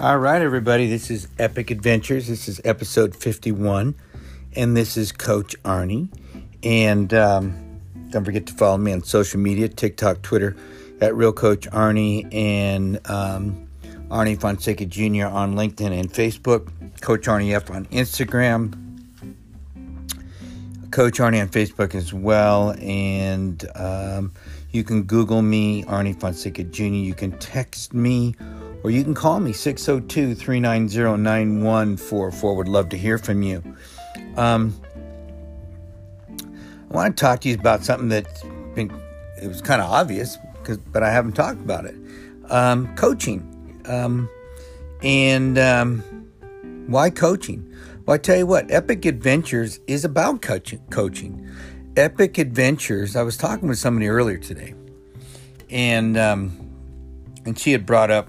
All 0.00 0.16
right, 0.16 0.40
everybody, 0.40 0.88
this 0.88 1.10
is 1.10 1.28
Epic 1.38 1.70
Adventures. 1.70 2.26
This 2.26 2.48
is 2.48 2.58
episode 2.64 3.14
51, 3.14 3.94
and 4.56 4.74
this 4.74 4.96
is 4.96 5.12
Coach 5.12 5.54
Arnie. 5.62 6.08
And 6.62 7.12
um, 7.12 7.82
don't 8.08 8.24
forget 8.24 8.46
to 8.46 8.54
follow 8.54 8.78
me 8.78 8.94
on 8.94 9.02
social 9.02 9.38
media 9.38 9.68
TikTok, 9.68 10.22
Twitter, 10.22 10.56
at 11.02 11.14
Real 11.14 11.34
Coach 11.34 11.68
Arnie, 11.68 12.34
and 12.34 12.98
um, 13.10 13.68
Arnie 14.08 14.40
Fonseca 14.40 14.86
Jr. 14.86 15.26
on 15.26 15.54
LinkedIn 15.54 15.92
and 15.92 16.10
Facebook, 16.10 16.72
Coach 17.02 17.26
Arnie 17.26 17.54
F 17.54 17.70
on 17.70 17.84
Instagram, 17.88 18.72
Coach 20.92 21.18
Arnie 21.18 21.42
on 21.42 21.50
Facebook 21.50 21.94
as 21.94 22.14
well. 22.14 22.70
And 22.80 23.68
um, 23.74 24.32
you 24.70 24.82
can 24.82 25.02
Google 25.02 25.42
me, 25.42 25.84
Arnie 25.84 26.18
Fonseca 26.18 26.64
Jr. 26.64 26.84
You 26.84 27.12
can 27.12 27.32
text 27.32 27.92
me 27.92 28.34
or 28.82 28.90
you 28.90 29.04
can 29.04 29.14
call 29.14 29.40
me 29.40 29.52
602 29.52 30.34
390 30.34 31.22
9144. 31.22 32.56
Would 32.56 32.68
love 32.68 32.88
to 32.90 32.96
hear 32.96 33.18
from 33.18 33.42
you. 33.42 33.62
Um, 34.36 34.80
I 36.90 36.94
want 36.94 37.16
to 37.16 37.20
talk 37.20 37.40
to 37.40 37.48
you 37.48 37.54
about 37.54 37.84
something 37.84 38.08
that's 38.08 38.42
been, 38.74 38.90
it 39.40 39.46
was 39.46 39.62
kind 39.62 39.80
of 39.80 39.90
obvious, 39.90 40.38
but 40.92 41.02
I 41.02 41.10
haven't 41.10 41.32
talked 41.32 41.60
about 41.60 41.84
it. 41.84 41.94
Um, 42.48 42.94
coaching. 42.96 43.82
Um, 43.86 44.28
and 45.02 45.58
um, 45.58 46.00
why 46.88 47.10
coaching? 47.10 47.66
Well, 48.06 48.14
I 48.14 48.18
tell 48.18 48.36
you 48.36 48.46
what, 48.46 48.70
Epic 48.70 49.04
Adventures 49.04 49.80
is 49.86 50.04
about 50.04 50.42
coaching. 50.42 50.80
coaching. 50.90 51.48
Epic 51.96 52.38
Adventures, 52.38 53.16
I 53.16 53.22
was 53.22 53.36
talking 53.36 53.68
with 53.68 53.78
somebody 53.78 54.08
earlier 54.08 54.38
today, 54.38 54.74
and 55.68 56.16
um, 56.16 56.56
and 57.44 57.58
she 57.58 57.72
had 57.72 57.84
brought 57.84 58.10
up 58.10 58.28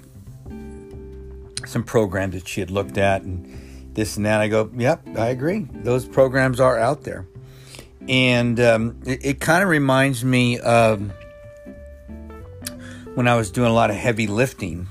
some 1.71 1.83
programs 1.83 2.35
that 2.35 2.47
she 2.47 2.59
had 2.59 2.69
looked 2.69 2.97
at 2.97 3.23
and 3.23 3.93
this 3.95 4.17
and 4.17 4.25
that. 4.25 4.41
I 4.41 4.47
go, 4.47 4.69
yep, 4.75 5.01
I 5.17 5.27
agree. 5.27 5.67
Those 5.71 6.05
programs 6.05 6.59
are 6.59 6.77
out 6.77 7.03
there. 7.03 7.27
And 8.07 8.59
um, 8.59 8.99
it, 9.05 9.25
it 9.25 9.39
kind 9.39 9.63
of 9.63 9.69
reminds 9.69 10.23
me 10.23 10.59
of 10.59 11.11
when 13.15 13.27
I 13.27 13.35
was 13.35 13.51
doing 13.51 13.69
a 13.69 13.73
lot 13.73 13.89
of 13.89 13.95
heavy 13.95 14.27
lifting. 14.27 14.87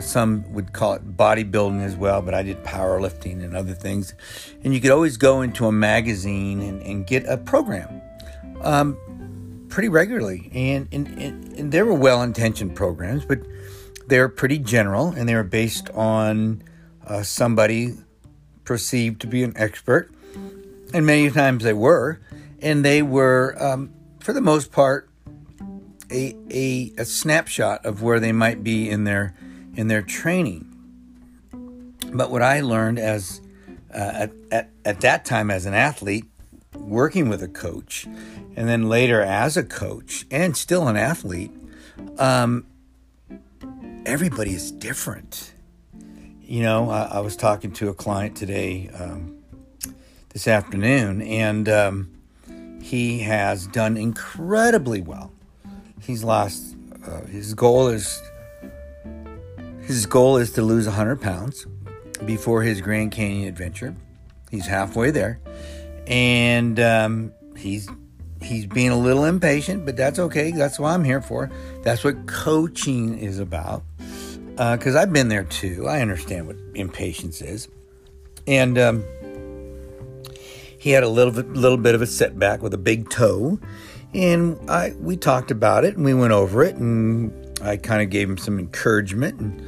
Some 0.00 0.50
would 0.54 0.72
call 0.72 0.94
it 0.94 1.16
bodybuilding 1.16 1.82
as 1.82 1.96
well, 1.96 2.22
but 2.22 2.32
I 2.32 2.42
did 2.42 2.62
powerlifting 2.64 3.44
and 3.44 3.54
other 3.54 3.74
things. 3.74 4.14
And 4.64 4.72
you 4.72 4.80
could 4.80 4.90
always 4.90 5.18
go 5.18 5.42
into 5.42 5.66
a 5.66 5.72
magazine 5.72 6.62
and, 6.62 6.82
and 6.82 7.06
get 7.06 7.26
a 7.26 7.36
program 7.36 8.00
um, 8.62 8.96
pretty 9.68 9.90
regularly. 9.90 10.50
And, 10.54 10.88
and, 10.92 11.06
and, 11.18 11.52
and 11.58 11.72
there 11.72 11.84
were 11.84 11.94
well 11.94 12.22
intentioned 12.22 12.74
programs, 12.74 13.26
but 13.26 13.40
they're 14.12 14.28
pretty 14.28 14.58
general 14.58 15.08
and 15.08 15.26
they 15.26 15.34
were 15.34 15.42
based 15.42 15.88
on 15.94 16.62
uh, 17.06 17.22
somebody 17.22 17.94
perceived 18.62 19.22
to 19.22 19.26
be 19.26 19.42
an 19.42 19.54
expert, 19.56 20.12
and 20.92 21.06
many 21.06 21.30
times 21.30 21.64
they 21.64 21.72
were, 21.72 22.20
and 22.60 22.84
they 22.84 23.00
were, 23.00 23.56
um, 23.58 23.90
for 24.20 24.34
the 24.34 24.42
most 24.42 24.70
part, 24.70 25.08
a, 26.10 26.36
a, 26.50 26.92
a 26.98 27.06
snapshot 27.06 27.86
of 27.86 28.02
where 28.02 28.20
they 28.20 28.32
might 28.32 28.62
be 28.62 28.90
in 28.90 29.04
their 29.04 29.34
in 29.76 29.88
their 29.88 30.02
training. 30.02 30.68
But 32.12 32.30
what 32.30 32.42
I 32.42 32.60
learned 32.60 32.98
as 32.98 33.40
uh, 33.94 33.96
at, 33.96 34.32
at, 34.50 34.70
at 34.84 35.00
that 35.00 35.24
time 35.24 35.50
as 35.50 35.64
an 35.64 35.72
athlete, 35.72 36.26
working 36.74 37.30
with 37.30 37.42
a 37.42 37.48
coach, 37.48 38.04
and 38.56 38.68
then 38.68 38.90
later 38.90 39.22
as 39.22 39.56
a 39.56 39.64
coach 39.64 40.26
and 40.30 40.54
still 40.54 40.86
an 40.86 40.98
athlete, 40.98 41.50
um, 42.18 42.66
everybody 44.06 44.52
is 44.54 44.70
different. 44.72 45.52
You 46.42 46.62
know, 46.62 46.90
I, 46.90 47.04
I, 47.04 47.20
was 47.20 47.36
talking 47.36 47.72
to 47.74 47.88
a 47.88 47.94
client 47.94 48.36
today, 48.36 48.90
um, 48.98 49.38
this 50.30 50.48
afternoon, 50.48 51.22
and 51.22 51.68
um, 51.68 52.10
he 52.82 53.20
has 53.20 53.66
done 53.68 53.96
incredibly 53.96 55.00
well. 55.00 55.32
He's 56.00 56.24
lost. 56.24 56.76
Uh, 57.06 57.22
his 57.26 57.54
goal 57.54 57.88
is 57.88 58.20
his 59.82 60.06
goal 60.06 60.36
is 60.36 60.52
to 60.52 60.62
lose 60.62 60.86
100 60.86 61.20
pounds 61.20 61.66
before 62.24 62.62
his 62.62 62.80
Grand 62.80 63.12
Canyon 63.12 63.48
adventure. 63.48 63.96
He's 64.50 64.66
halfway 64.66 65.10
there, 65.10 65.40
and 66.06 66.78
um, 66.78 67.32
he's 67.56 67.88
he's 68.42 68.66
being 68.66 68.90
a 68.90 68.98
little 68.98 69.24
impatient, 69.24 69.86
but 69.86 69.96
that's 69.96 70.18
okay. 70.18 70.50
That's 70.50 70.78
what 70.78 70.88
I'm 70.88 71.04
here 71.04 71.22
for. 71.22 71.50
That's 71.82 72.04
what 72.04 72.26
coaching 72.26 73.18
is 73.18 73.38
about 73.38 73.82
because 74.56 74.94
uh, 74.94 75.00
I've 75.00 75.12
been 75.12 75.28
there 75.28 75.44
too. 75.44 75.88
I 75.88 76.00
understand 76.00 76.46
what 76.46 76.56
impatience 76.74 77.40
is, 77.40 77.68
and 78.46 78.78
um, 78.78 79.04
he 80.78 80.90
had 80.90 81.02
a 81.02 81.08
little 81.08 81.32
bit, 81.32 81.48
little 81.52 81.78
bit 81.78 81.94
of 81.94 82.02
a 82.02 82.06
setback 82.06 82.62
with 82.62 82.74
a 82.74 82.78
big 82.78 83.08
toe, 83.08 83.58
and 84.12 84.58
I 84.68 84.94
we 84.98 85.16
talked 85.16 85.50
about 85.50 85.84
it 85.84 85.96
and 85.96 86.04
we 86.04 86.14
went 86.14 86.32
over 86.32 86.62
it, 86.62 86.76
and 86.76 87.32
I 87.62 87.76
kind 87.76 88.02
of 88.02 88.10
gave 88.10 88.28
him 88.28 88.36
some 88.36 88.58
encouragement 88.58 89.40
and 89.40 89.62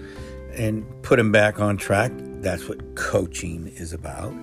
and 0.54 1.02
put 1.02 1.18
him 1.18 1.32
back 1.32 1.60
on 1.60 1.76
track. 1.76 2.12
That's 2.40 2.68
what 2.68 2.94
coaching 2.94 3.68
is 3.76 3.92
about, 3.92 4.34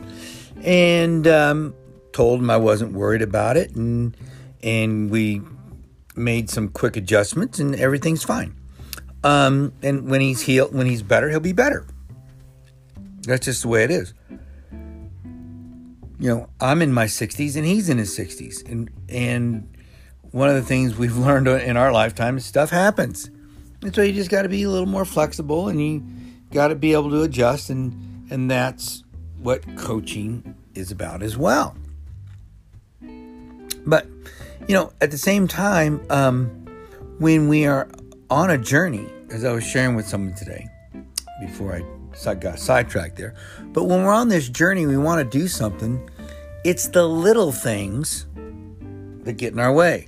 and 0.64 1.28
um, 1.28 1.76
told 2.14 2.40
him 2.40 2.50
I 2.50 2.58
wasn't 2.58 2.94
worried 2.94 3.22
about 3.22 3.58
it, 3.58 3.76
and 3.76 4.18
and 4.64 5.12
we 5.12 5.42
made 6.16 6.50
some 6.50 6.70
quick 6.70 6.98
adjustments, 6.98 7.60
and 7.60 7.76
everything's 7.76 8.24
fine. 8.24 8.56
Um, 9.24 9.74
and 9.84 10.10
when 10.10 10.22
he's 10.22 10.42
healed, 10.42 10.74
when 10.74 10.88
he's 10.88 11.04
better, 11.04 11.30
he'll 11.30 11.40
be 11.40 11.54
better. 11.54 11.86
That's 13.22 13.46
just 13.46 13.62
the 13.62 13.68
way 13.68 13.84
it 13.84 13.92
is. 13.92 14.14
You 16.20 16.30
know, 16.30 16.50
I'm 16.60 16.82
in 16.82 16.94
my 16.94 17.06
60s 17.06 17.56
and 17.56 17.66
he's 17.66 17.90
in 17.90 17.98
his 17.98 18.16
60s, 18.18 18.70
and 18.70 18.90
and 19.10 19.68
one 20.32 20.50
of 20.50 20.56
the 20.56 20.62
things 20.62 20.98
we've 20.98 21.18
learned 21.28 21.48
in 21.48 21.78
our 21.78 21.92
lifetime 21.92 22.38
is 22.38 22.46
stuff 22.46 22.70
happens, 22.70 23.30
and 23.82 23.94
so 23.94 24.02
you 24.02 24.14
just 24.14 24.30
got 24.30 24.44
to 24.44 24.50
be 24.50 24.64
a 24.64 24.70
little 24.70 24.88
more 24.88 25.06
flexible, 25.06 25.68
and 25.68 25.82
you 25.82 26.04
got 26.52 26.68
to 26.68 26.76
be 26.76 26.94
able 26.94 27.10
to 27.10 27.24
adjust, 27.24 27.70
and 27.70 28.32
and 28.32 28.50
that's 28.50 29.04
what 29.40 29.64
coaching 29.78 30.56
is 30.76 30.92
about 30.92 31.24
as 31.24 31.38
well. 31.38 31.76
But 33.86 34.06
you 34.68 34.76
know, 34.76 34.94
at 35.02 35.10
the 35.10 35.18
same 35.18 35.48
time, 35.48 36.06
um, 36.12 36.50
when 37.18 37.48
we 37.48 37.66
are 37.66 37.88
on 38.32 38.50
a 38.50 38.58
journey, 38.58 39.06
as 39.30 39.44
I 39.44 39.52
was 39.52 39.66
sharing 39.66 39.94
with 39.94 40.08
someone 40.08 40.34
today, 40.34 40.66
before 41.42 41.76
I 41.76 42.34
got 42.36 42.60
sidetracked 42.60 43.18
there. 43.18 43.36
But 43.74 43.84
when 43.84 44.06
we're 44.06 44.14
on 44.14 44.30
this 44.30 44.48
journey, 44.48 44.86
we 44.86 44.96
want 44.96 45.20
to 45.20 45.38
do 45.38 45.50
something. 45.50 46.10
It's 46.64 46.88
the 46.88 47.06
little 47.06 47.52
things 47.52 48.26
that 49.26 49.34
get 49.34 49.52
in 49.52 49.60
our 49.60 49.74
way. 49.74 50.08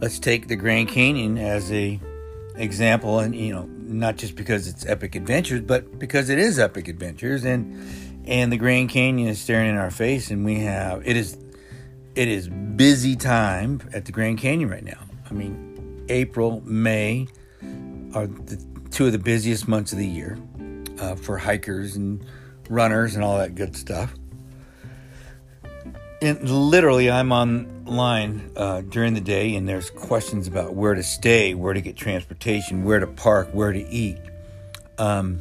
Let's 0.00 0.20
take 0.20 0.46
the 0.46 0.54
Grand 0.54 0.88
Canyon 0.88 1.36
as 1.36 1.72
a 1.72 1.98
example, 2.54 3.18
and 3.18 3.34
you 3.34 3.52
know, 3.52 3.64
not 3.64 4.16
just 4.16 4.36
because 4.36 4.68
it's 4.68 4.86
epic 4.86 5.16
adventures, 5.16 5.60
but 5.62 5.98
because 5.98 6.28
it 6.28 6.38
is 6.38 6.60
epic 6.60 6.86
adventures, 6.86 7.44
and 7.44 8.24
and 8.24 8.52
the 8.52 8.56
Grand 8.56 8.90
Canyon 8.90 9.28
is 9.28 9.40
staring 9.40 9.70
in 9.70 9.76
our 9.76 9.90
face, 9.90 10.30
and 10.30 10.44
we 10.44 10.60
have 10.60 11.04
it 11.04 11.16
is 11.16 11.36
it 12.14 12.28
is 12.28 12.48
busy 12.48 13.16
time 13.16 13.80
at 13.92 14.04
the 14.04 14.12
Grand 14.12 14.38
Canyon 14.38 14.70
right 14.70 14.84
now. 14.84 15.00
I 15.28 15.34
mean, 15.34 16.06
April, 16.08 16.62
May, 16.64 17.26
are 18.14 18.26
the, 18.26 18.62
two 18.90 19.06
of 19.06 19.12
the 19.12 19.18
busiest 19.18 19.68
months 19.68 19.92
of 19.92 19.98
the 19.98 20.06
year 20.06 20.38
uh, 21.00 21.14
for 21.14 21.38
hikers 21.38 21.96
and 21.96 22.24
runners 22.68 23.14
and 23.14 23.24
all 23.24 23.38
that 23.38 23.54
good 23.54 23.76
stuff. 23.76 24.14
And 26.20 26.48
literally, 26.50 27.10
I'm 27.10 27.30
online 27.30 28.50
uh, 28.56 28.80
during 28.80 29.14
the 29.14 29.20
day, 29.20 29.54
and 29.54 29.68
there's 29.68 29.88
questions 29.88 30.48
about 30.48 30.74
where 30.74 30.94
to 30.94 31.02
stay, 31.02 31.54
where 31.54 31.74
to 31.74 31.80
get 31.80 31.96
transportation, 31.96 32.82
where 32.82 32.98
to 32.98 33.06
park, 33.06 33.50
where 33.52 33.72
to 33.72 33.88
eat, 33.88 34.18
um, 34.98 35.40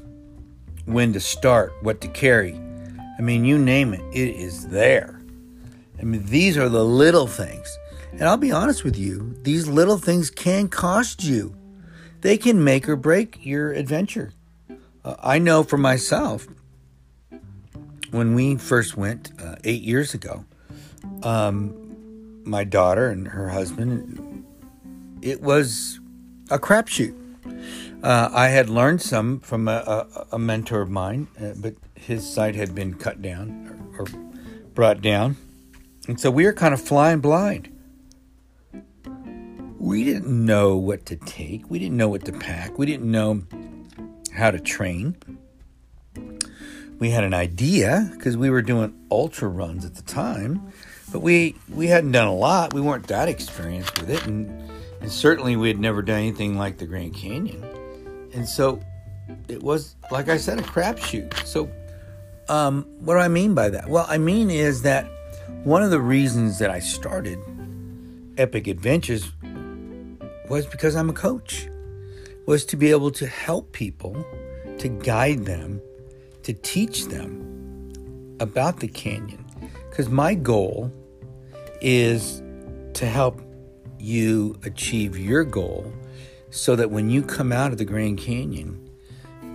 when 0.85 1.13
to 1.13 1.19
start, 1.19 1.73
what 1.81 1.99
to 2.01 2.07
carry. 2.07 2.53
I 3.17 3.21
mean, 3.21 3.43
you 3.43 3.57
name 3.57 3.95
it, 3.95 4.01
it 4.13 4.35
is 4.35 4.67
there. 4.67 5.19
I 5.99 6.03
mean, 6.03 6.23
these 6.27 6.57
are 6.57 6.69
the 6.69 6.85
little 6.85 7.25
things. 7.25 7.75
And 8.11 8.23
I'll 8.23 8.37
be 8.37 8.51
honest 8.51 8.83
with 8.83 8.97
you, 8.97 9.35
these 9.41 9.67
little 9.67 9.97
things 9.97 10.29
can 10.29 10.69
cost 10.69 11.23
you 11.23 11.55
they 12.21 12.37
can 12.37 12.63
make 12.63 12.87
or 12.89 12.95
break 12.95 13.45
your 13.45 13.71
adventure. 13.71 14.33
Uh, 15.03 15.15
I 15.19 15.39
know 15.39 15.63
for 15.63 15.77
myself, 15.77 16.47
when 18.11 18.33
we 18.33 18.55
first 18.55 18.97
went 18.97 19.31
uh, 19.41 19.55
eight 19.63 19.81
years 19.81 20.13
ago, 20.13 20.45
um, 21.23 22.41
my 22.43 22.63
daughter 22.63 23.09
and 23.09 23.27
her 23.27 23.49
husband, 23.49 24.45
it 25.21 25.41
was 25.41 25.99
a 26.49 26.57
crapshoot. 26.57 27.15
Uh, 28.03 28.29
I 28.31 28.49
had 28.49 28.69
learned 28.69 29.01
some 29.01 29.39
from 29.39 29.67
a, 29.67 30.07
a, 30.11 30.27
a 30.33 30.39
mentor 30.39 30.81
of 30.81 30.89
mine, 30.89 31.27
uh, 31.41 31.53
but 31.57 31.75
his 31.95 32.27
site 32.27 32.55
had 32.55 32.75
been 32.75 32.93
cut 32.93 33.21
down 33.21 33.91
or, 33.97 34.01
or 34.01 34.07
brought 34.73 35.01
down. 35.01 35.35
And 36.07 36.19
so 36.19 36.31
we 36.31 36.45
were 36.45 36.53
kind 36.53 36.73
of 36.73 36.81
flying 36.81 37.19
blind 37.19 37.76
we 39.87 40.03
didn't 40.03 40.45
know 40.45 40.75
what 40.75 41.05
to 41.05 41.15
take. 41.15 41.69
We 41.69 41.79
didn't 41.79 41.95
know 41.95 42.09
what 42.09 42.25
to 42.25 42.33
pack. 42.33 42.77
We 42.77 42.85
didn't 42.85 43.09
know 43.09 43.43
how 44.33 44.51
to 44.51 44.59
train. 44.59 45.15
We 46.99 47.11
had 47.11 47.23
an 47.23 47.33
idea 47.33 48.11
because 48.11 48.35
we 48.35 48.49
were 48.49 48.61
doing 48.61 48.93
ultra 49.09 49.47
runs 49.47 49.85
at 49.85 49.95
the 49.95 50.01
time, 50.01 50.73
but 51.09 51.21
we 51.21 51.55
we 51.69 51.87
hadn't 51.87 52.11
done 52.11 52.27
a 52.27 52.35
lot. 52.35 52.73
We 52.73 52.81
weren't 52.81 53.07
that 53.07 53.29
experienced 53.29 53.97
with 54.01 54.09
it, 54.09 54.25
and, 54.25 54.69
and 54.99 55.09
certainly 55.09 55.55
we 55.55 55.69
had 55.69 55.79
never 55.79 56.01
done 56.01 56.19
anything 56.19 56.57
like 56.57 56.79
the 56.79 56.85
Grand 56.85 57.13
Canyon. 57.15 57.63
And 58.33 58.45
so 58.45 58.81
it 59.47 59.63
was, 59.63 59.95
like 60.11 60.27
I 60.27 60.35
said, 60.35 60.59
a 60.59 60.63
crapshoot. 60.63 61.33
So, 61.45 61.71
um, 62.49 62.83
what 62.99 63.13
do 63.13 63.19
I 63.19 63.29
mean 63.29 63.53
by 63.53 63.69
that? 63.69 63.87
Well, 63.87 64.05
I 64.09 64.17
mean 64.17 64.49
is 64.49 64.81
that 64.81 65.05
one 65.63 65.81
of 65.81 65.91
the 65.91 66.01
reasons 66.01 66.59
that 66.59 66.71
I 66.71 66.79
started 66.79 67.39
Epic 68.37 68.67
Adventures 68.67 69.31
was 70.49 70.65
because 70.65 70.95
I'm 70.95 71.09
a 71.09 71.13
coach. 71.13 71.69
Was 72.45 72.65
to 72.65 72.77
be 72.77 72.91
able 72.91 73.11
to 73.11 73.27
help 73.27 73.73
people, 73.73 74.25
to 74.77 74.88
guide 74.88 75.45
them, 75.45 75.81
to 76.44 76.53
teach 76.53 77.05
them 77.05 78.38
about 78.39 78.79
the 78.79 78.88
canyon. 78.88 79.45
Because 79.89 80.09
my 80.09 80.33
goal 80.33 80.91
is 81.81 82.41
to 82.94 83.05
help 83.05 83.41
you 83.99 84.57
achieve 84.63 85.17
your 85.17 85.44
goal 85.44 85.91
so 86.49 86.75
that 86.75 86.89
when 86.89 87.09
you 87.09 87.21
come 87.21 87.51
out 87.51 87.71
of 87.71 87.77
the 87.77 87.85
Grand 87.85 88.17
Canyon 88.17 88.89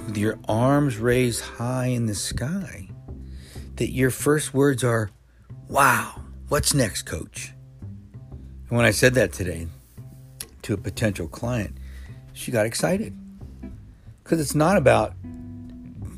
with 0.07 0.19
your 0.19 0.39
arms 0.49 0.99
raised 0.99 1.41
high 1.41 1.87
in 1.87 2.07
the 2.07 2.15
sky, 2.15 2.89
that 3.77 3.91
your 3.91 4.11
first 4.11 4.53
words 4.53 4.85
are, 4.85 5.11
Wow, 5.69 6.21
what's 6.49 6.75
next, 6.75 7.03
coach? 7.03 7.53
And 8.69 8.77
when 8.77 8.85
I 8.85 8.91
said 8.91 9.15
that 9.15 9.33
today 9.33 9.67
to 10.63 10.75
a 10.75 10.77
potential 10.77 11.29
client, 11.29 11.77
she 12.33 12.51
got 12.51 12.67
excited. 12.67 13.17
Because 14.23 14.41
it's 14.41 14.55
not 14.55 14.77
about 14.77 15.15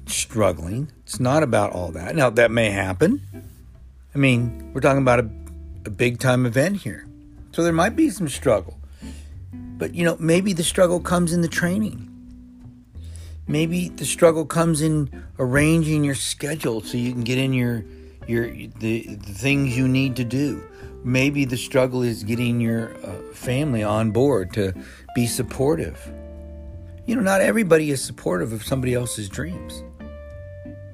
struggling, 0.06 0.90
it's 1.04 1.18
not 1.18 1.42
about 1.42 1.72
all 1.72 1.90
that. 1.92 2.14
Now, 2.14 2.30
that 2.30 2.50
may 2.50 2.70
happen. 2.70 3.20
I 4.14 4.18
mean, 4.18 4.72
we're 4.72 4.80
talking 4.80 5.02
about 5.02 5.20
a, 5.20 5.30
a 5.86 5.90
big 5.90 6.18
time 6.18 6.46
event 6.46 6.76
here. 6.76 7.06
So 7.52 7.62
there 7.62 7.72
might 7.72 7.96
be 7.96 8.10
some 8.10 8.28
struggle. 8.28 8.78
But, 9.52 9.94
you 9.94 10.04
know, 10.04 10.16
maybe 10.20 10.52
the 10.52 10.62
struggle 10.62 11.00
comes 11.00 11.32
in 11.32 11.40
the 11.40 11.48
training. 11.48 12.10
Maybe 13.46 13.88
the 13.88 14.04
struggle 14.04 14.46
comes 14.46 14.80
in 14.80 15.24
arranging 15.38 16.04
your 16.04 16.14
schedule 16.14 16.80
so 16.80 16.96
you 16.96 17.12
can 17.12 17.24
get 17.24 17.38
in 17.38 17.52
your 17.52 17.84
your 18.26 18.46
the, 18.50 19.16
the 19.16 19.32
things 19.34 19.76
you 19.76 19.86
need 19.86 20.16
to 20.16 20.24
do. 20.24 20.62
Maybe 21.04 21.44
the 21.44 21.58
struggle 21.58 22.02
is 22.02 22.24
getting 22.24 22.60
your 22.60 22.96
uh, 23.04 23.34
family 23.34 23.82
on 23.82 24.10
board 24.10 24.54
to 24.54 24.72
be 25.14 25.26
supportive. 25.26 26.00
You 27.04 27.14
know, 27.14 27.20
not 27.20 27.42
everybody 27.42 27.90
is 27.90 28.02
supportive 28.02 28.54
of 28.54 28.64
somebody 28.64 28.94
else's 28.94 29.28
dreams. 29.28 29.84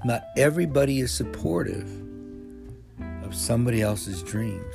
Not 0.05 0.25
everybody 0.37 0.99
is 0.99 1.12
supportive 1.12 1.89
of 3.23 3.37
somebody 3.37 3.83
else's 3.83 4.23
dreams. 4.25 4.75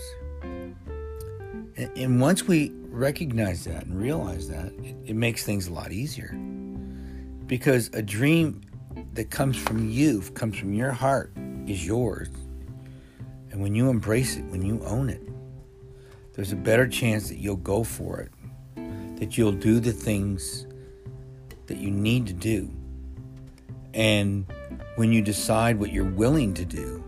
And, 1.75 1.91
and 1.97 2.21
once 2.21 2.47
we 2.47 2.71
recognize 2.87 3.65
that 3.65 3.85
and 3.85 3.99
realize 3.99 4.47
that, 4.47 4.67
it, 4.83 4.95
it 5.05 5.15
makes 5.17 5.43
things 5.43 5.67
a 5.67 5.73
lot 5.73 5.91
easier. 5.91 6.33
Because 7.47 7.89
a 7.93 8.01
dream 8.01 8.61
that 9.15 9.31
comes 9.31 9.57
from 9.57 9.89
you, 9.89 10.21
comes 10.33 10.57
from 10.57 10.73
your 10.73 10.91
heart, 10.91 11.33
is 11.67 11.85
yours. 11.85 12.29
And 13.55 13.63
when 13.63 13.73
you 13.73 13.89
embrace 13.89 14.35
it, 14.35 14.43
when 14.47 14.63
you 14.63 14.83
own 14.83 15.09
it, 15.09 15.21
there's 16.33 16.51
a 16.51 16.57
better 16.57 16.85
chance 16.85 17.29
that 17.29 17.37
you'll 17.37 17.55
go 17.55 17.85
for 17.85 18.19
it, 18.19 18.29
that 19.17 19.37
you'll 19.37 19.53
do 19.53 19.79
the 19.79 19.93
things 19.93 20.67
that 21.67 21.77
you 21.77 21.89
need 21.89 22.27
to 22.27 22.33
do. 22.33 22.69
And 23.93 24.45
when 24.97 25.13
you 25.13 25.21
decide 25.21 25.79
what 25.79 25.93
you're 25.93 26.03
willing 26.03 26.53
to 26.55 26.65
do, 26.65 27.01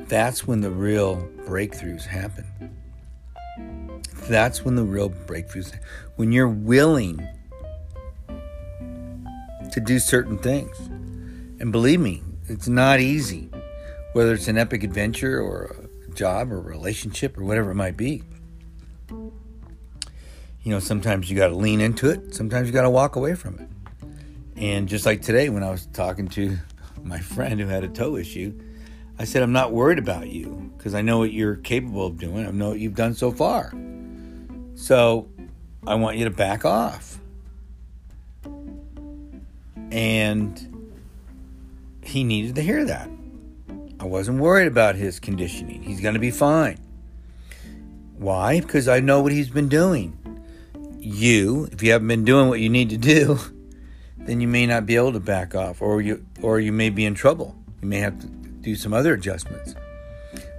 that's 0.00 0.46
when 0.46 0.60
the 0.60 0.70
real 0.70 1.26
breakthroughs 1.46 2.04
happen. 2.04 2.44
That's 4.28 4.62
when 4.62 4.74
the 4.74 4.84
real 4.84 5.08
breakthroughs 5.08 5.74
when 6.16 6.32
you're 6.32 6.48
willing 6.48 7.26
to 9.72 9.80
do 9.80 9.98
certain 10.00 10.36
things. 10.36 10.76
And 11.60 11.72
believe 11.72 12.00
me, 12.00 12.22
it's 12.46 12.68
not 12.68 13.00
easy, 13.00 13.48
whether 14.16 14.32
it's 14.32 14.48
an 14.48 14.56
epic 14.56 14.82
adventure 14.82 15.38
or 15.38 15.76
a 16.08 16.10
job 16.14 16.50
or 16.50 16.56
a 16.56 16.62
relationship 16.62 17.36
or 17.36 17.44
whatever 17.44 17.72
it 17.72 17.74
might 17.74 17.98
be. 17.98 18.22
You 19.10 20.72
know, 20.72 20.78
sometimes 20.78 21.30
you 21.30 21.36
got 21.36 21.48
to 21.48 21.54
lean 21.54 21.82
into 21.82 22.08
it, 22.08 22.34
sometimes 22.34 22.66
you 22.66 22.72
got 22.72 22.84
to 22.84 22.90
walk 22.90 23.16
away 23.16 23.34
from 23.34 23.58
it. 23.58 23.68
And 24.56 24.88
just 24.88 25.04
like 25.04 25.20
today, 25.20 25.50
when 25.50 25.62
I 25.62 25.70
was 25.70 25.84
talking 25.92 26.28
to 26.28 26.56
my 27.02 27.18
friend 27.18 27.60
who 27.60 27.66
had 27.66 27.84
a 27.84 27.88
toe 27.88 28.16
issue, 28.16 28.58
I 29.18 29.24
said, 29.24 29.42
I'm 29.42 29.52
not 29.52 29.72
worried 29.72 29.98
about 29.98 30.30
you 30.30 30.72
because 30.78 30.94
I 30.94 31.02
know 31.02 31.18
what 31.18 31.34
you're 31.34 31.56
capable 31.56 32.06
of 32.06 32.16
doing. 32.18 32.46
I 32.46 32.50
know 32.52 32.70
what 32.70 32.80
you've 32.80 32.94
done 32.94 33.12
so 33.12 33.30
far. 33.30 33.74
So 34.76 35.28
I 35.86 35.94
want 35.96 36.16
you 36.16 36.24
to 36.24 36.30
back 36.30 36.64
off. 36.64 37.18
And 39.90 40.88
he 42.02 42.24
needed 42.24 42.54
to 42.54 42.62
hear 42.62 42.82
that. 42.86 43.10
I 43.98 44.04
wasn't 44.04 44.40
worried 44.40 44.66
about 44.66 44.94
his 44.94 45.18
conditioning. 45.18 45.82
He's 45.82 46.00
going 46.00 46.14
to 46.14 46.20
be 46.20 46.30
fine. 46.30 46.78
Why? 48.18 48.60
Because 48.60 48.88
I 48.88 49.00
know 49.00 49.20
what 49.20 49.32
he's 49.32 49.48
been 49.48 49.68
doing. 49.68 50.18
You, 50.98 51.68
if 51.72 51.82
you 51.82 51.92
haven't 51.92 52.08
been 52.08 52.24
doing 52.24 52.48
what 52.48 52.60
you 52.60 52.68
need 52.68 52.90
to 52.90 52.98
do, 52.98 53.38
then 54.18 54.40
you 54.40 54.48
may 54.48 54.66
not 54.66 54.86
be 54.86 54.96
able 54.96 55.12
to 55.12 55.20
back 55.20 55.54
off 55.54 55.80
or 55.80 56.00
you 56.00 56.26
or 56.42 56.60
you 56.60 56.72
may 56.72 56.90
be 56.90 57.04
in 57.04 57.14
trouble. 57.14 57.56
You 57.80 57.88
may 57.88 57.98
have 57.98 58.20
to 58.20 58.26
do 58.26 58.74
some 58.74 58.92
other 58.92 59.14
adjustments. 59.14 59.74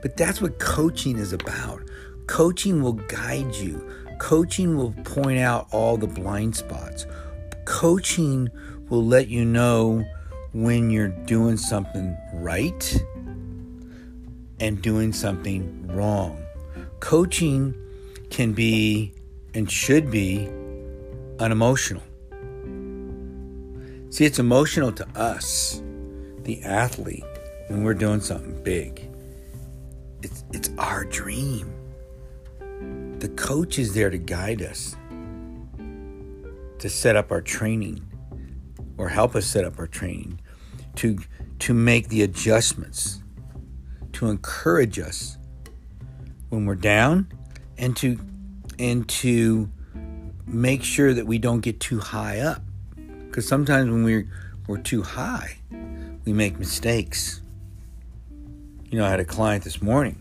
But 0.01 0.17
that's 0.17 0.41
what 0.41 0.59
coaching 0.59 1.17
is 1.17 1.33
about. 1.33 1.81
Coaching 2.27 2.81
will 2.81 2.93
guide 2.93 3.55
you. 3.55 3.87
Coaching 4.19 4.77
will 4.77 4.93
point 5.03 5.39
out 5.39 5.67
all 5.71 5.97
the 5.97 6.07
blind 6.07 6.55
spots. 6.55 7.05
Coaching 7.65 8.49
will 8.89 9.05
let 9.05 9.27
you 9.27 9.45
know 9.45 10.05
when 10.53 10.89
you're 10.89 11.09
doing 11.09 11.57
something 11.57 12.17
right 12.33 12.99
and 14.59 14.81
doing 14.81 15.13
something 15.13 15.87
wrong. 15.87 16.43
Coaching 16.99 17.75
can 18.29 18.53
be 18.53 19.13
and 19.53 19.71
should 19.71 20.11
be 20.11 20.47
unemotional. 21.39 22.03
See, 24.09 24.25
it's 24.25 24.39
emotional 24.39 24.91
to 24.93 25.07
us, 25.15 25.81
the 26.43 26.63
athlete, 26.63 27.23
when 27.67 27.83
we're 27.83 27.93
doing 27.93 28.19
something 28.19 28.63
big. 28.63 29.09
It's, 30.23 30.43
it's 30.53 30.69
our 30.77 31.05
dream. 31.05 31.73
The 33.19 33.29
coach 33.29 33.77
is 33.79 33.93
there 33.93 34.09
to 34.09 34.17
guide 34.17 34.61
us, 34.61 34.95
to 36.79 36.89
set 36.89 37.15
up 37.15 37.31
our 37.31 37.41
training, 37.41 38.01
or 38.97 39.09
help 39.09 39.35
us 39.35 39.45
set 39.45 39.65
up 39.65 39.77
our 39.77 39.87
training, 39.87 40.39
to, 40.95 41.19
to 41.59 41.73
make 41.73 42.07
the 42.09 42.23
adjustments, 42.23 43.21
to 44.17 44.29
encourage 44.29 44.99
us 44.99 45.37
when 46.49 46.65
we're 46.65 46.75
down, 46.75 47.27
and 47.77 47.95
to 47.97 48.19
and 48.79 49.07
to 49.09 49.69
make 50.47 50.83
sure 50.83 51.13
that 51.13 51.27
we 51.27 51.37
don't 51.37 51.61
get 51.61 51.79
too 51.79 51.99
high 51.99 52.39
up. 52.39 52.61
Because 52.95 53.47
sometimes 53.47 53.91
when 53.91 54.03
we're, 54.03 54.27
we're 54.67 54.77
too 54.77 55.03
high, 55.03 55.57
we 56.25 56.33
make 56.33 56.57
mistakes. 56.57 57.41
You 58.85 58.97
know, 58.97 59.05
I 59.05 59.09
had 59.09 59.19
a 59.19 59.25
client 59.25 59.63
this 59.63 59.81
morning, 59.81 60.17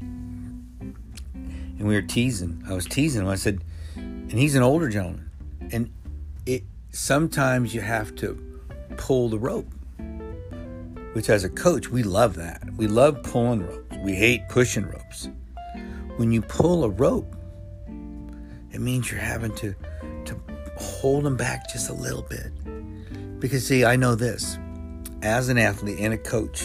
and 0.00 0.94
we 1.78 1.94
were 1.94 2.02
teasing. 2.02 2.62
I 2.68 2.74
was 2.74 2.84
teasing 2.84 3.22
him. 3.22 3.28
I 3.28 3.36
said, 3.36 3.62
and 3.94 4.32
he's 4.32 4.54
an 4.54 4.62
older 4.62 4.88
gentleman, 4.88 5.30
and 5.72 5.90
it 6.44 6.64
sometimes 6.90 7.74
you 7.74 7.80
have 7.80 8.14
to 8.16 8.38
pull 8.96 9.28
the 9.28 9.38
rope. 9.38 9.73
Which, 11.14 11.30
as 11.30 11.44
a 11.44 11.48
coach, 11.48 11.88
we 11.88 12.02
love 12.02 12.34
that. 12.34 12.62
We 12.76 12.88
love 12.88 13.22
pulling 13.22 13.66
ropes. 13.66 13.96
We 14.02 14.14
hate 14.14 14.48
pushing 14.48 14.84
ropes. 14.84 15.28
When 16.16 16.32
you 16.32 16.42
pull 16.42 16.84
a 16.84 16.90
rope, 16.90 17.34
it 18.72 18.80
means 18.80 19.10
you're 19.10 19.20
having 19.20 19.54
to 19.56 19.74
to 20.24 20.40
hold 20.76 21.24
them 21.24 21.36
back 21.36 21.70
just 21.70 21.88
a 21.88 21.92
little 21.92 22.22
bit. 22.22 22.50
Because 23.38 23.64
see, 23.66 23.84
I 23.84 23.94
know 23.94 24.16
this. 24.16 24.58
As 25.22 25.48
an 25.48 25.56
athlete 25.56 26.00
and 26.00 26.12
a 26.12 26.18
coach, 26.18 26.64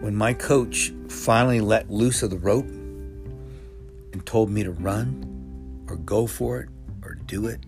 when 0.00 0.14
my 0.16 0.32
coach 0.32 0.92
finally 1.08 1.60
let 1.60 1.90
loose 1.90 2.22
of 2.22 2.30
the 2.30 2.38
rope 2.38 2.66
and 2.66 4.24
told 4.24 4.50
me 4.50 4.62
to 4.64 4.72
run 4.72 5.84
or 5.88 5.96
go 5.96 6.26
for 6.26 6.60
it 6.60 6.70
or 7.02 7.16
do 7.26 7.46
it, 7.46 7.60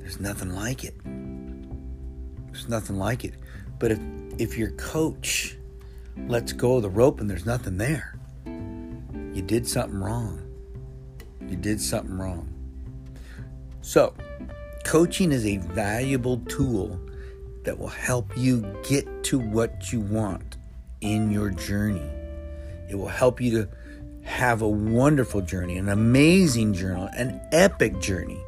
there's 0.00 0.18
nothing 0.18 0.54
like 0.54 0.82
it. 0.82 0.94
There's 2.52 2.68
nothing 2.68 2.98
like 2.98 3.24
it. 3.24 3.34
But 3.78 3.92
if 3.92 4.00
if 4.38 4.58
your 4.58 4.70
coach 4.72 5.56
lets 6.28 6.52
go 6.52 6.76
of 6.76 6.82
the 6.82 6.90
rope 6.90 7.20
and 7.20 7.28
there's 7.28 7.46
nothing 7.46 7.78
there, 7.78 8.18
you 8.44 9.42
did 9.42 9.66
something 9.66 10.00
wrong. 10.00 10.42
You 11.40 11.56
did 11.56 11.80
something 11.80 12.18
wrong. 12.18 12.52
So, 13.82 14.14
Coaching 14.86 15.32
is 15.32 15.44
a 15.44 15.56
valuable 15.56 16.38
tool 16.46 17.00
that 17.64 17.76
will 17.76 17.88
help 17.88 18.36
you 18.36 18.64
get 18.88 19.24
to 19.24 19.36
what 19.36 19.92
you 19.92 19.98
want 19.98 20.58
in 21.00 21.32
your 21.32 21.50
journey. 21.50 22.08
It 22.88 22.94
will 22.94 23.08
help 23.08 23.40
you 23.40 23.50
to 23.50 23.68
have 24.22 24.62
a 24.62 24.68
wonderful 24.68 25.40
journey, 25.40 25.76
an 25.76 25.88
amazing 25.88 26.72
journey, 26.72 27.08
an 27.16 27.40
epic 27.50 27.98
journey 27.98 28.40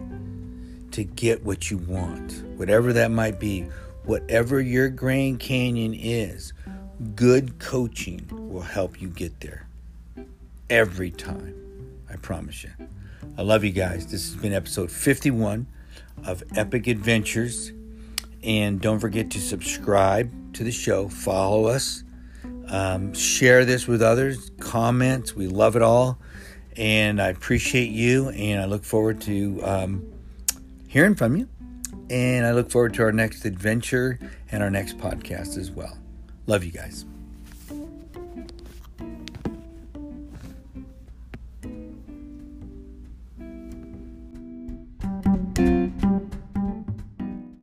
to 0.92 1.02
get 1.02 1.44
what 1.44 1.72
you 1.72 1.78
want, 1.78 2.44
whatever 2.56 2.92
that 2.92 3.10
might 3.10 3.40
be, 3.40 3.66
whatever 4.08 4.58
your 4.58 4.88
Grand 4.88 5.38
Canyon 5.38 5.92
is. 5.94 6.54
Good 7.14 7.58
coaching 7.58 8.26
will 8.30 8.62
help 8.62 9.02
you 9.02 9.08
get 9.08 9.40
there 9.40 9.68
every 10.70 11.10
time. 11.10 11.54
I 12.10 12.16
promise 12.16 12.64
you. 12.64 12.70
I 13.36 13.42
love 13.42 13.64
you 13.64 13.70
guys. 13.70 14.06
This 14.06 14.32
has 14.32 14.40
been 14.40 14.54
episode 14.54 14.90
51 14.90 15.66
of 16.24 16.42
Epic 16.56 16.86
Adventures. 16.86 17.70
And 18.42 18.80
don't 18.80 18.98
forget 18.98 19.30
to 19.32 19.40
subscribe 19.42 20.54
to 20.54 20.64
the 20.64 20.72
show, 20.72 21.08
follow 21.08 21.66
us, 21.66 22.02
um, 22.68 23.12
share 23.12 23.66
this 23.66 23.86
with 23.86 24.00
others, 24.00 24.50
comments. 24.58 25.36
We 25.36 25.48
love 25.48 25.76
it 25.76 25.82
all. 25.82 26.18
And 26.78 27.20
I 27.20 27.28
appreciate 27.28 27.90
you. 27.90 28.30
And 28.30 28.62
I 28.62 28.64
look 28.64 28.84
forward 28.84 29.20
to 29.22 29.60
um, 29.62 30.12
hearing 30.88 31.14
from 31.14 31.36
you. 31.36 31.48
And 32.10 32.46
I 32.46 32.52
look 32.52 32.70
forward 32.70 32.94
to 32.94 33.02
our 33.02 33.12
next 33.12 33.44
adventure 33.44 34.18
and 34.50 34.62
our 34.62 34.70
next 34.70 34.98
podcast 34.98 35.58
as 35.58 35.70
well. 35.70 35.98
Love 36.46 36.64
you 36.64 36.72
guys. 36.72 37.04